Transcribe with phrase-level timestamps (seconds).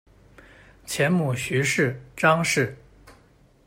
[0.83, 2.75] 前母徐氏；张氏。